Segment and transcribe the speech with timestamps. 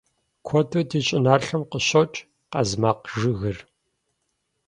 [0.45, 2.17] Куэду ди щӏыналъэм къыщокӏ
[2.51, 3.57] къазмакъжыгыр.